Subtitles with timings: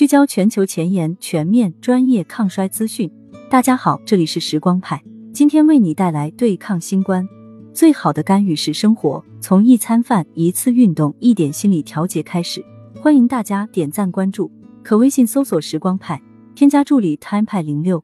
[0.00, 3.12] 聚焦全球前沿、全面、专业抗衰资讯。
[3.50, 7.28] 大家好，这里是时光派，今天为你带来对抗新冠
[7.74, 12.64] 最好的干预是生活，从一餐饭、一次运动、一点心理调节开始。
[13.02, 14.50] 欢迎大家点赞关注，
[14.82, 16.18] 可微信搜索“时光派”，
[16.56, 18.02] 添加助理 “time 派零六”。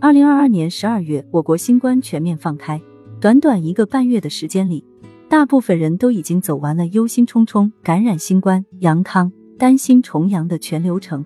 [0.00, 2.78] 二零二二年十二月，我国新冠全面放开，
[3.18, 4.84] 短短一个半月的时间里，
[5.30, 9.32] 大部分人都已经走完了忧心忡忡感染新冠、阳康。
[9.62, 11.24] 担心重阳的全流程。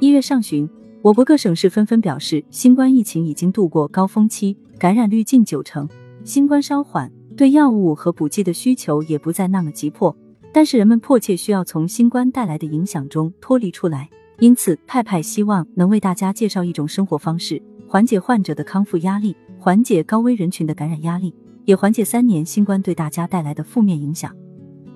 [0.00, 0.66] 一月上旬，
[1.02, 5.86] 我国各省市纷纷表示，新冠疫情已经度过高峰期，感染率近九成，
[6.24, 10.16] 新冠稍缓，对药物和补剂的需求也不再那么急迫。
[10.54, 14.08] 但是人们迫切需要从新冠带来的影响中脱离出来，
[14.38, 21.34] 因此派派希望能为大家介绍一种生活方式，缓解患者的康复压力，缓解高危人群的感染压力，
[21.66, 24.34] 也缓解三年新冠对大家带来的负面影响。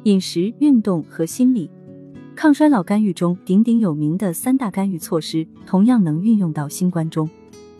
[0.04, 1.70] 饮食、运动和心理。
[2.40, 7.28] 抗衰老干预中鼎鼎有名的三大干预措施，同样能运用到新冠中。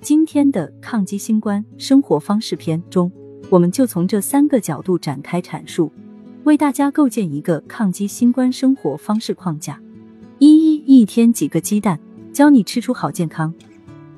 [0.03, 3.11] 今天的抗击新冠生活方式篇中，
[3.49, 5.91] 我们就从这三个角度展开阐述，
[6.45, 9.81] 为大家构建一个抗击新冠生活方式框架。
[10.39, 11.99] 一一一天几个鸡蛋，
[12.31, 13.55] 教你吃出好健康。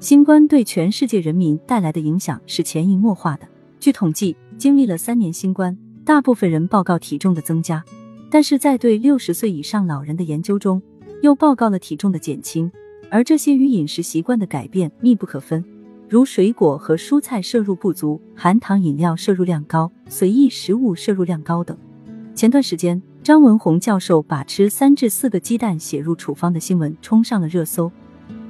[0.01, 3.47] 新冠对全世界人民带来的影响是潜移默化的。
[3.79, 7.85] 据统计，经历了三年新冠，大部分人报告体重的增加。
[8.33, 10.81] 但是在对六十岁以上老人的研究中，
[11.21, 12.73] 又报告了体重的减轻，
[13.11, 15.63] 而这些与饮食习惯的改变密不可分，
[16.09, 21.77] 如水果和蔬菜摄入不足、含糖饮料摄入量高、随意食物摄入量高等。
[22.35, 27.93] 前段时间，张文宏教授把吃三至四个鸡蛋写入处方的新闻冲上了热搜。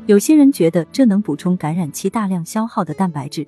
[0.07, 3.45] 有些人觉得这能补充感染期大量消耗的蛋白质，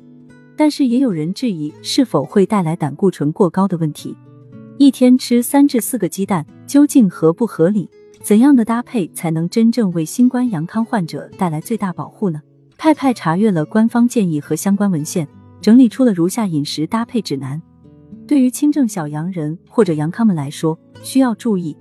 [0.57, 4.17] 但是也有人质疑是否会带来胆固醇过高的问题。
[4.77, 7.89] 一天吃三至四个鸡蛋究竟合不合理？
[8.21, 12.43] 怎样的搭配才能真正为新冠阳康患者带来最大保护呢？
[12.77, 15.29] 派派查阅了官方建议和相关文献，
[15.61, 17.63] 整理出了如下饮食搭配指南。
[18.27, 21.77] 对于轻症小阳人或者阳康们来说，需要注意：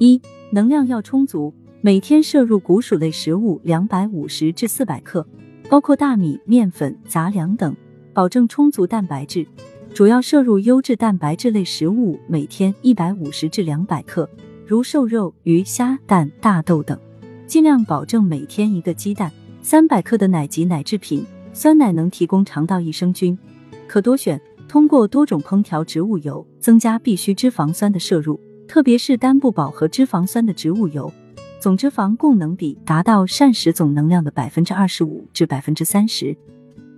[0.00, 0.20] 一、
[0.50, 5.24] 能量要充足，每天摄入谷薯类食物两百五十至四百克，
[5.70, 7.76] 包括大米、面粉、杂粮等，
[8.12, 9.46] 保证充足蛋白质。
[9.94, 14.28] 主要摄入优质蛋白质类食物，每天一百五十至两百克，
[14.66, 16.98] 如瘦肉、鱼虾、蛋、大豆等。
[17.46, 19.30] 尽量保证每天一个鸡蛋，
[19.62, 21.24] 三百克的奶及奶制品。
[21.52, 23.38] 酸奶能提供肠道益生菌，
[23.86, 24.40] 可多选。
[24.66, 31.12] 通过多种烹调植物油，增加必需脂肪酸的摄入，特别是单不饱和脂肪酸的植物油，
[31.60, 36.36] 总脂肪供能比达到膳食总能量的百分之二十五至百分之三十。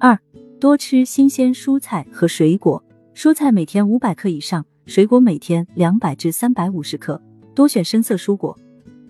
[0.01, 0.19] 二，
[0.59, 2.83] 多吃新鲜蔬菜和水果。
[3.17, 7.19] 蔬菜每天五百克以上，水果每天两百至三百五十克，
[7.55, 8.55] 多选深色蔬果。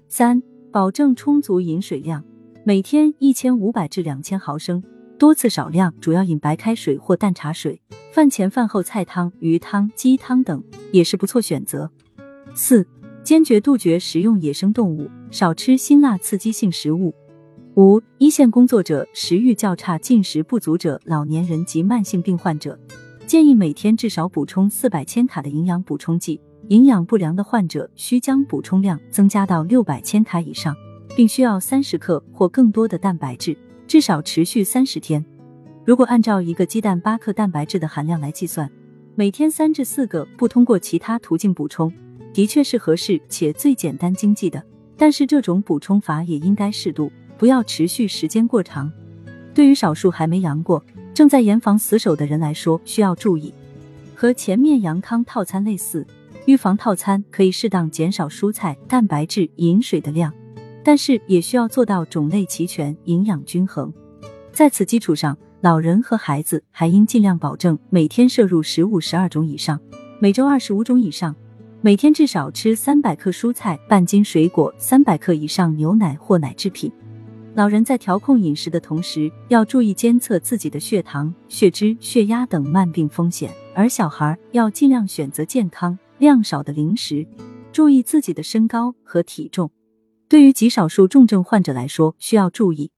[0.07, 0.41] 三、
[0.71, 2.23] 保证充足饮水量，
[2.63, 4.81] 每天一千五百至两千毫升，
[5.19, 7.83] 多次少量，主要饮白开水或淡茶水。
[8.13, 10.63] 饭前饭后菜汤、鱼汤、鸡汤等
[10.93, 11.91] 也是不错选择。
[12.55, 12.87] 四、
[13.25, 17.13] 坚决杜绝食用野生动物，少吃辛辣刺激性食物。
[17.75, 22.79] 五、一线工作者、食欲较差、进食不足者、老年人及慢性病患者。
[23.27, 30.77] 建议每天至少补充四百千卡的营养补充剂，营养不良的患者需将补充量增加到六百千卡以上，
[31.17, 35.25] 并需要三十克或更多的蛋白质，至少持续三十天。
[35.85, 38.71] 如果按照一个鸡蛋八克蛋白质的含量来计算，
[39.17, 41.93] 每天三至四个，不通过其他途径补充，
[42.33, 44.63] 的确是合适且最简单经济的。
[44.97, 48.89] 但是这种补充法也应该适度，不要持续时间过长。
[49.53, 50.81] 对于少数还没阳过。
[51.17, 53.51] 正在严防死守的人来说，需要注意，
[54.15, 56.07] 和前面阳康套餐类似，
[56.45, 60.31] 预防套餐可以适当减少蔬菜、蛋白质、饮水的量，
[60.85, 63.91] 但是也需要做到种类齐全、营养均衡。
[64.53, 69.81] 在此基础上，老人和孩子还应尽量保证每天摄入食物十二种以上，
[70.21, 71.35] 每周二十五种以上，
[71.81, 76.93] 每天至少吃三百克蔬菜、半斤水果、三百克以上牛奶或奶制品。
[77.57, 87.27] 老人在调控饮食的同时，要注意监测自己的血糖、血脂、血压等慢病风险；而小孩要尽量选择健康、量少的零食，
[87.73, 89.71] 注意自己的身高和体重。
[90.29, 92.91] 对于极少数重症患者来说，需要注意：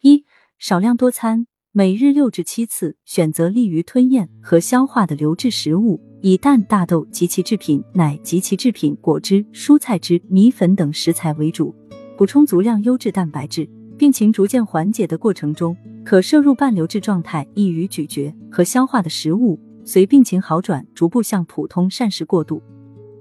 [0.00, 0.24] 一、
[0.58, 11.74] 少量多餐，每日六至七次，选择利于吞咽和消化的流质食物，以蛋、大豆及其制品、奶及其制品、果汁、蔬菜汁、米粉等食材为主，
[12.16, 13.68] 补充足量优质蛋白质。
[14.00, 15.76] 病情逐渐缓解的过程中，
[16.06, 22.62] 可摄入半流质状态、易于咀嚼和消化的食物，随病情好转逐步向普通膳食过渡。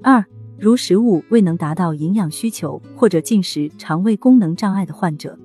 [0.02, 0.24] 二、
[0.58, 5.38] 如食物未能达到营养需求或者进食肠胃功能障碍的患者，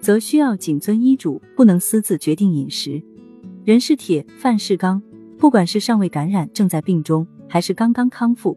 [0.00, 3.02] 则需要谨遵医嘱，不能私自决定饮食。
[3.64, 5.02] 人是铁，饭是钢，
[5.36, 8.56] 不管是尚未感染、正在病中，还是刚刚康复，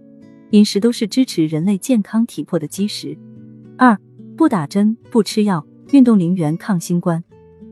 [0.52, 3.18] 饮食都是支持人类健康体魄的基石。
[3.80, 3.98] 二，
[4.38, 7.24] 不打针，不吃药，运动零元抗新冠。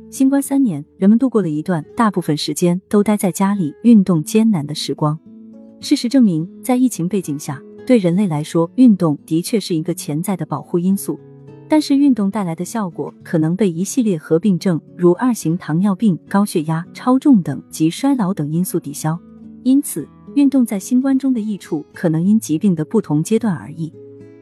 [0.10, 5.20] 新冠三年，人们度过了一段大部分时间都待在家里运动艰难的时光。
[5.82, 11.20] 事实证明，在疫情背景下，对人类来说，运动的确是一个潜在的保护因素，
[11.70, 19.20] 但是运动带来的效果可能被一系列合并症，如二型糖尿病、高血压、超重等及衰老等因素抵消。
[19.62, 23.94] 因此，运动在新冠中的益处可能因疾病的不同阶段而异。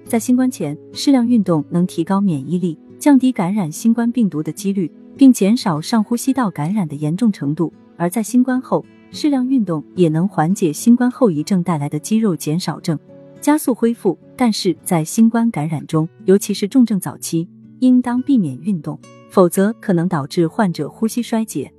[0.05, 12.97] 在新冠前，适量运动能提高免疫力，降低感染新冠病毒的几率，并减少上呼吸道感染的严重程度；而在新冠后，适量运动也能缓解新冠后遗症带来的肌肉减少症。
[13.41, 17.47] 加速恢复，但是在新冠感染中，尤其是重症早期，
[17.79, 18.99] 应当避免运动，
[19.29, 21.71] 否则可能导致患者呼吸衰竭。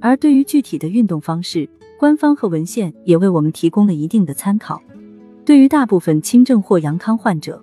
[0.00, 1.68] 而对于具体的运动方式，
[1.98, 4.80] 官方和文献也为我们提供了一定的参考。
[5.44, 7.62] 对于大部分轻症或阳康患者，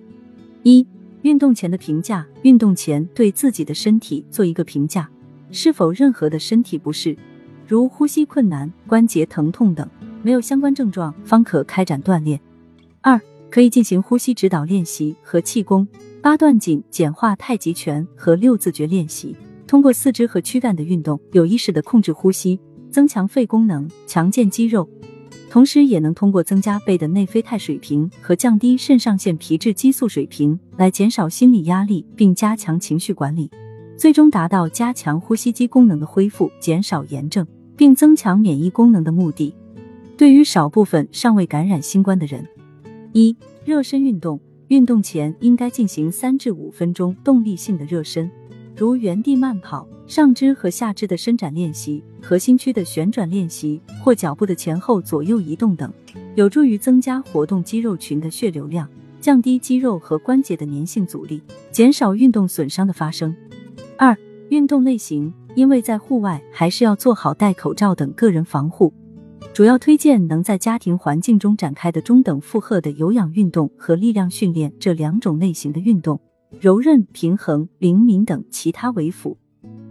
[0.64, 0.86] 一、
[1.24, 5.10] 运动前的评价：运动前对自己的身体做一个评价，
[5.52, 7.18] 是否任何的身体不适，
[7.68, 9.88] 如呼吸困难、关节疼痛等，
[10.24, 12.40] 没有相关症状，方可开展锻炼。
[13.02, 13.20] 二、
[13.50, 15.88] 可以进行呼吸指导练习和气功、
[16.22, 19.36] 八段锦、简化太极拳和六字诀练习。
[19.68, 24.90] 通过四肢和躯干的运动，有意识的控制呼吸，增强肺功能，强健肌肉，
[25.50, 33.50] 同时也能通过增加肺的内啡肽水平和降低肾上腺皮质激素水平，来减少心理压力，并加强情绪管理，
[33.98, 39.54] 最终达到加强呼吸机功能的恢复，减少炎症，并增强免疫功能的目的。
[40.18, 42.46] 对于少部分尚未感染新冠的人。
[43.14, 43.36] 一、
[43.66, 48.30] 热身运动，运动前应该进行三至五分钟动力性的热身，
[48.76, 55.94] 如原地慢跑、上肢和下肢的伸展练习、核心区的旋转练习或脚步的前后左右移动等，
[56.34, 58.90] 有助于增加活动肌肉群的血流量，
[59.22, 61.40] 降低肌肉和关节的粘性阻力，
[61.72, 63.36] 减少运动损伤的发生。
[64.00, 64.18] 二、
[64.50, 68.92] 运动类型，因为在户外还是要做好戴口罩等个人防护。
[69.54, 76.20] 主要推荐能在家庭环境中展开的中等负荷的有氧运动和力量训练这两种类型的运动，
[76.60, 79.38] 柔韧、平衡、灵敏等其他为辅。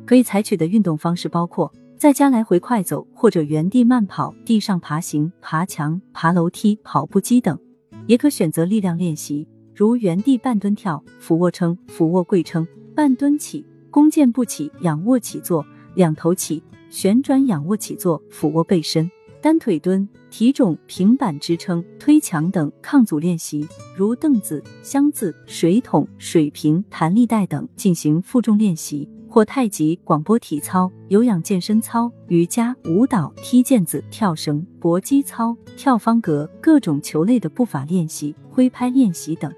[0.08, 7.58] 可以采取的运动方式包括在家来回快走或者原地慢跑、地上爬行、爬墙、爬楼梯、跑步机等，
[8.06, 12.66] 也可选择力量练习，如原地半蹲跳、俯卧撑、俯卧跪撑、
[12.96, 15.62] 半蹲起、弓箭步起、仰卧起坐、
[15.94, 19.10] 两头起、旋转仰卧起坐、俯卧背身。
[19.42, 39.52] 单腿蹲、体踵、平板支撑、推墙等抗阻练习，如凳子、箱子、水桶、水瓶、弹力带等进行负重练习，或太极、广播体操、有氧健身操、瑜伽、舞蹈、踢毽子、跳绳、搏击操、跳方格、各种球类的步法练习、挥拍练习等。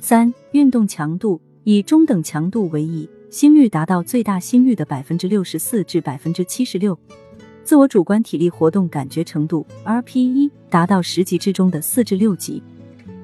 [0.00, 6.98] 三、运动强度以中等强度为宜，心率达到最大心率的百分之六十四至百分之七十六。
[7.62, 12.60] 自我主观体力活动感觉程度 RPE 达到十级之中的四至六级。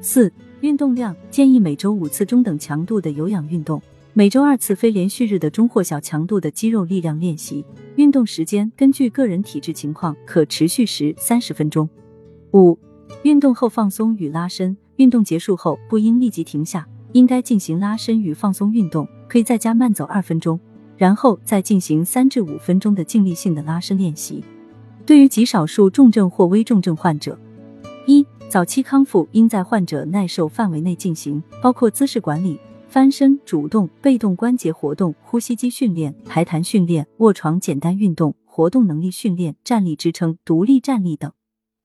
[0.00, 3.82] 四、运动量建议每周五次中等强度的有氧运动，
[4.18, 7.64] 每周二次非连续日的中或小强度的肌肉力量练习。
[7.94, 11.88] 运动时间根据个人体质情况可持续时三十分钟。
[12.52, 12.76] 五、
[13.22, 20.58] 运动后放松与拉伸，运动结束后不应立即停下，应该进行拉伸与放松运动，可以在家慢走二分钟。
[20.96, 24.42] 然后再进行三至五分钟的静力性的拉伸练习。
[25.06, 27.38] 对于极少数重症或危重症患者，
[28.04, 32.58] 一早期康复应在患者耐受范围内进行，包括姿势管理、
[32.88, 41.30] 翻身、主动、被动关节活动、呼吸机训练、排痰训练、卧床简单运动、活动能力训练、站立支撑、独立站立等。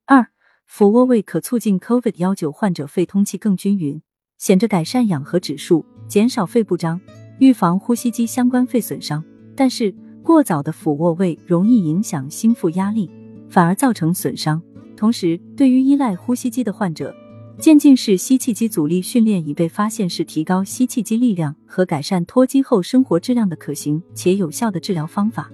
[0.05, 0.27] 二
[0.65, 4.01] 俯卧位可促进 COVID 幺九患者肺通气更均匀，
[4.37, 7.01] 显着改善氧合指数，减少肺部张。
[7.39, 9.21] 预防呼吸机相关肺损伤，
[9.57, 9.93] 但是
[10.23, 13.11] 过早的俯卧位容易影响心腹压力，
[13.49, 14.61] 反而造成损伤。
[14.95, 17.13] 同时，对于依赖呼吸机的患者，
[17.59, 25.49] 渐进式吸气机阻力训练已被发现是提高吸气机力量和改善脱机后生活质量的可行且有效的治疗方法。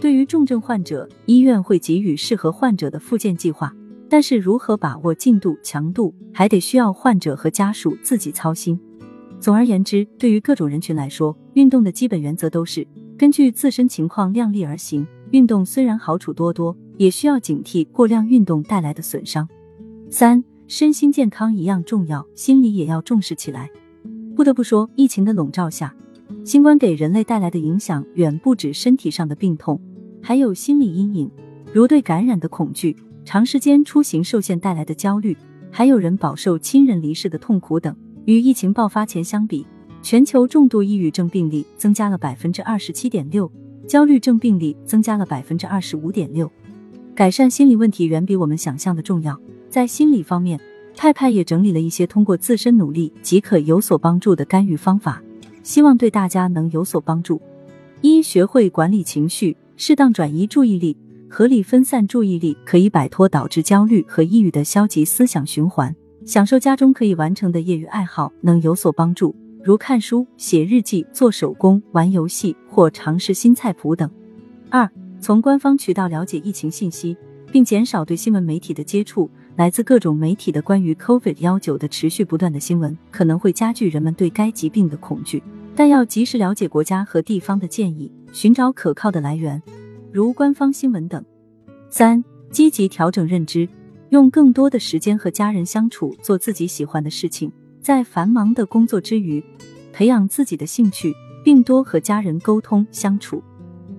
[0.00, 3.74] 对于重症患者，医院会给予适合患者的复健计划，
[4.08, 8.80] 但是如何把握进度、强度，还得需要患者和家属自己操心。
[9.38, 12.86] 总而言之，对于各种人群来说，运动的基本原则都是
[13.18, 15.06] 根据自身情况量力而行。
[15.32, 19.48] 运动虽然好处多多，也需要警惕过量运动带来的损伤。
[20.10, 23.70] 三、身心健康一样重要，心理也要重视起来。
[24.34, 25.94] 不得不说，疫情的笼罩下，
[26.44, 29.80] 新冠给人类带来的影响远不止身体上的病痛，
[30.22, 31.30] 还有心理阴影，
[31.72, 35.36] 如对感染的恐惧、长时间出行受限带来的焦虑，
[35.70, 37.94] 还有人饱受亲人离世的痛苦等。
[38.24, 39.66] 与疫情爆发前相比，
[40.00, 43.50] 全球重度抑郁症病例增加了百分之二十七点六，
[43.86, 46.50] 焦虑症病例增加了百分之二十五点六。
[47.14, 49.38] 改善心理问题远比我们想象的重要。
[49.72, 50.60] 在心理方面，
[50.94, 55.22] 派派也整理了一些通过自身努力即可有所帮助的干预方法，
[55.62, 57.40] 希望对大家能有所帮助。
[58.02, 60.94] 一、学会管理情绪，适当转移注意力，
[61.26, 65.96] 合理分散注意力，可以摆脱导致焦虑和抑郁的消极思想循环。
[66.26, 74.10] 享受家中可以完成的业余爱好，能有所帮助，如看书、写日记、做手工、玩游戏或尝试新菜谱等。
[74.68, 74.86] 二、
[75.18, 77.16] 从官方渠道了解疫情信息，
[77.50, 79.30] 并减少对新闻媒体的接触。
[79.56, 85.42] 来自各种媒体的关于 COVID 幺九的持续不断的新闻，可能会加剧人们对该疾病的恐惧。
[85.76, 89.62] 但要及时了解国家和地方的建议，寻找可靠的来源，
[90.10, 91.22] 如官方新闻等。
[91.90, 93.68] 三、积极调整认知，
[94.08, 97.52] 用更多的时间和家人相处，做自己喜欢的事情。
[97.80, 99.44] 在繁忙的工作之余，
[99.92, 103.42] 培养自己的兴趣，并多和家人沟通相处。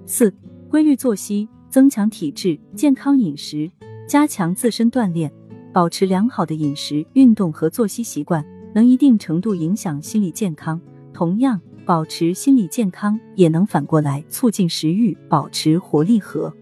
[0.08, 0.34] 四、
[0.68, 3.70] 规律作息，增强体质，健康饮食，
[4.08, 5.32] 加强自身锻炼。
[5.74, 10.80] 保持良好的饮食、运动和作息习惯，能一定程度影响心理健康。
[11.12, 16.54] 同样，保持心理健康也能反过来促进食欲，保持活力和。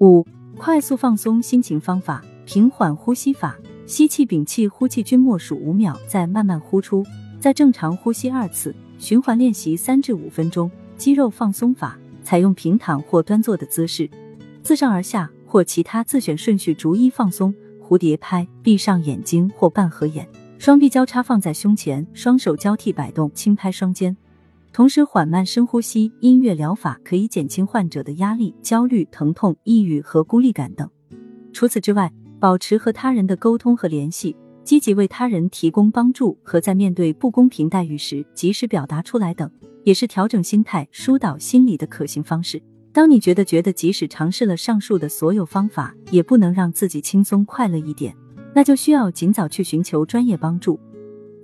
[0.00, 0.26] 五、
[0.58, 7.02] 快速放松心情方法：平缓呼吸法，吸气、屏气、呼气均默数五秒，再慢慢呼出，
[7.40, 10.70] 再正常呼吸二次，循环练习三至五分钟。
[10.98, 14.10] 肌肉放松法，采用平躺或端坐的姿势，
[14.62, 17.54] 自上而下或其他自选顺序逐一放松。
[17.90, 20.24] 蝴蝶拍，闭上眼睛或半合眼，
[20.58, 24.16] 双臂交叉放在胸前，双手交替摆动，轻拍双肩，
[24.72, 26.12] 同时缓慢深呼吸。
[26.20, 30.88] 音乐疗法可以减轻患者的压力、焦虑、疼痛、抑郁和孤立感等。
[31.52, 39.50] 除此之外，保持和他人的沟通和联系，积极为他人提供帮助和在面对不公平待遇时及时表达出来等，
[39.82, 42.62] 也是调整心态、疏导心理的可行方式。
[42.92, 48.16] 当你觉得觉得即使尝试了上述的所有方法，也不能让自己轻松快乐一点，
[48.52, 50.78] 那就需要尽早去寻求专业帮助。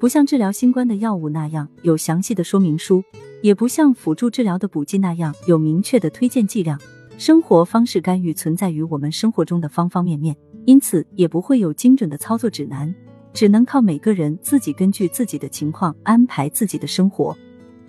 [0.01, 3.03] 不像治疗新冠的药物那样有详细的说明书，
[3.43, 6.81] 也不像辅助治疗的补剂那样有明确的推荐剂量。
[7.17, 12.93] 生活方式干预存在于我们生活中的方方面面，因此也不会有精准的操作指南，
[13.33, 17.35] 只能靠每个人自己根据自己的情况安排自己的生活。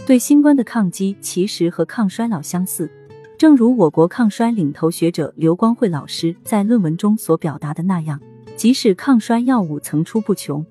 [0.05, 2.89] 对新冠的抗击其实和抗衰老相似。
[3.37, 8.19] 正如我国抗衰领头学者刘光慧老师在论文中所表达的那样，
[8.55, 10.65] 即使抗衰药物层出不穷，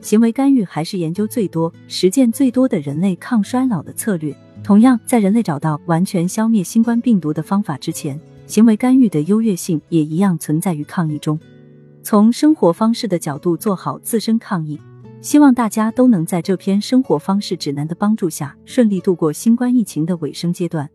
[0.00, 4.36] 行为干预还是研究最多、实践最多的人类抗衰老的策略。
[4.64, 11.38] 同样，在人类找到完全消灭新冠病毒的方法之前，行为干预的优越性也一样存在于抗疫中。
[12.02, 14.80] 从生活方式的角度做好自身抗疫，
[15.20, 20.90] 希望大家都能在这篇生活方式指南的帮助下，顺利度过新冠疫情的尾声阶段。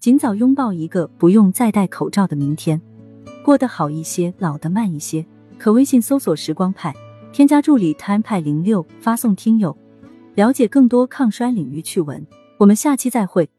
[0.00, 2.80] 尽早拥抱一个不用再戴口罩的明天，
[3.44, 5.26] 过得好一些，老得慢一些。
[5.58, 6.94] 可微信搜索“时光派”，
[7.34, 9.76] 添加助理 “time 派零六”，发送“听友”，
[10.34, 12.26] 了解更多抗衰领域趣闻。
[12.56, 13.50] 我们下期再会。